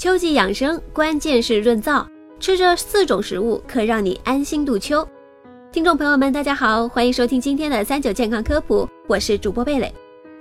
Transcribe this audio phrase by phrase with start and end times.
[0.00, 2.06] 秋季养生关键是润燥，
[2.38, 5.06] 吃这四种食物可让你安心度秋。
[5.70, 9.92] 听众朋友们，大家好，欢迎收听今天的三九健康科普，我是主播贝蕾。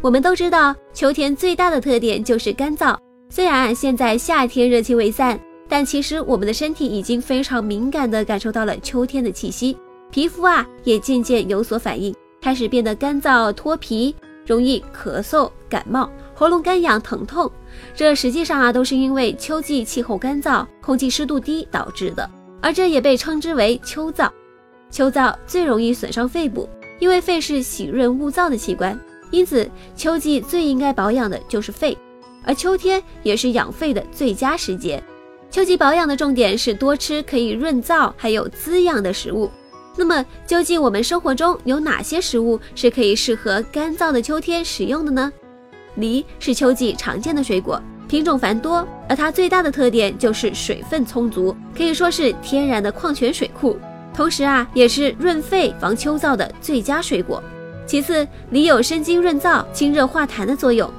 [0.00, 2.96] 我们都知道，秋天最大的特点就是干燥。
[3.30, 5.36] 虽然现在夏天热气未散，
[5.68, 9.76] 但其实我们的身体已经非常敏感地感受到了秋天的气息，
[10.12, 14.14] 皮肤啊也渐渐有所反应，开始变得干燥脱皮，
[14.46, 17.50] 容易咳嗽、感冒、喉咙干痒、疼痛。
[17.96, 22.30] 这实际上啊都是因为秋季气候干燥、空气湿度低导致的，
[22.62, 24.30] 而这也被称之为秋燥。
[24.88, 26.68] 秋燥最容易损伤肺部，
[27.00, 28.96] 因为肺是喜润恶燥的器官，
[29.32, 31.98] 因此秋季最应该保养的就是肺，
[32.44, 35.02] 而秋天也是养肺的最佳时节。
[35.50, 39.50] 秋季保养的重点是多吃可以润燥还有滋养的食物。
[39.96, 45.32] 那么究竟我们生活中有哪些食物是可以适合干燥的秋天食用的呢？
[45.98, 53.76] 梨是秋季常见的水果，品种繁多，而它最大的特点就是水分充足，可以说是天然的矿泉水库。
[54.14, 57.42] 同时啊，也是润肺防秋燥的最佳水果。
[57.86, 60.90] 其次，梨有生津润燥、清热化痰的作用，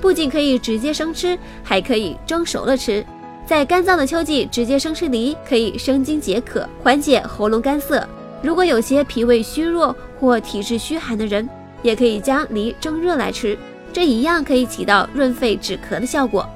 [0.00, 3.04] 不仅可以直接生吃，还可以蒸熟了吃。
[3.46, 8.06] 在干燥的秋季，直接生吃梨可以生津解渴，缓解喉咙干涩。
[8.42, 11.48] 如果有些脾胃虚弱或体质虚寒的人，
[11.82, 13.58] 也可以将梨蒸热来吃，
[13.98, 16.48] 这一样可以起到润肺止咳的效果。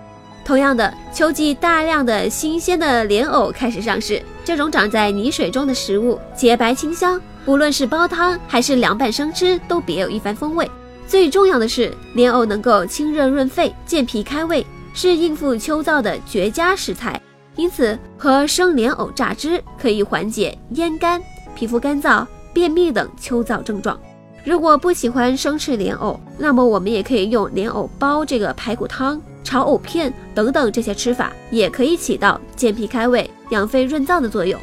[0.44, 4.22] 同样的，秋季大量的新鲜的莲藕开始上市。
[4.44, 10.70] 这种长在泥水中的食物，洁白清香，不论是煲汤还是凉拌生吃，都别有一番风味。
[11.08, 17.20] 最重要的是，莲藕能够清热润肺、健脾开胃，是应付秋燥的绝佳食材。
[17.56, 21.20] 因此，和生莲藕榨汁可以缓解咽干、
[21.56, 23.98] 皮肤干燥、便秘等秋燥症状。
[24.44, 29.20] 如果不喜欢生吃莲藕，那么我们也可以用莲藕煲这个排骨汤。
[29.44, 34.58] 炒藕片等等这些吃法也可以起到健脾开胃、养肺润燥的作用。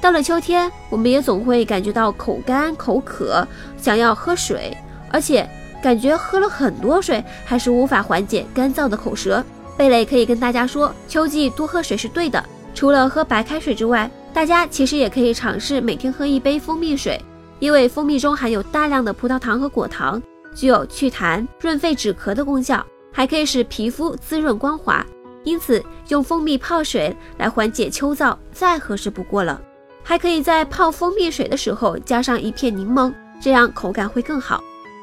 [0.00, 4.76] 到了秋天，我们也总会感觉到口干口渴，想要喝水，
[5.10, 5.48] 而且
[5.82, 9.42] 感觉喝了很多水还是无法缓解干燥的口舌。
[9.76, 12.42] 贝蕾可以跟大家说，秋季多喝水是对的。
[12.74, 17.20] 除了喝白开水之外，大家其实也可以尝试每天喝一杯蜂蜜水，
[17.60, 20.20] 因为蜂蜜中含有大量的葡萄糖和果糖，
[20.54, 22.84] 具有祛痰、润肺止咳的功效。
[23.12, 25.04] 还可以使皮肤滋润光滑，
[25.42, 29.60] 因此用蜂蜜泡水来缓解秋燥再合适不过了。
[30.02, 33.12] 还可以在泡蜂蜜水的时候加上一片柠檬，
[33.42, 34.62] 这样口感会更好。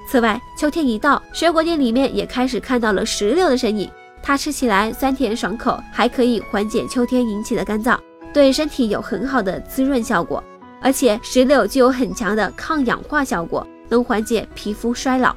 [0.10, 3.92] 此外，秋天一到，水果店里面也开始看到了石榴的身影。
[4.24, 7.98] 它吃起来酸甜爽口，还可以缓解秋天引起的干燥，
[8.34, 10.42] 对身体有很好的滋润效果。
[10.82, 15.36] 而且石榴具有很强的抗氧化效果，能缓解皮肤衰老。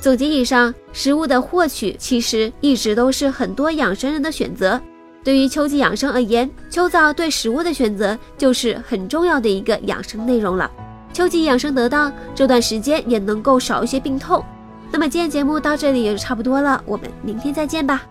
[0.00, 4.80] 总结以上，食物的获取其实一直都是很多养生人的选择。
[5.22, 10.70] 对于秋季养生而言，秋燥对食物的选择就是很重要的一个养生内容了。
[11.12, 14.44] 秋季养生得当，这段时间也能够少一些病痛。
[14.90, 18.02] 那么今天节目到这里也就差不多了，我们明天再见吧。